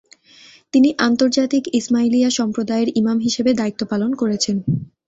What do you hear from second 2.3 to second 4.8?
সম্প্রদায়ের ইমাম হিসাবে দায়িত্ব পালন করেছেন।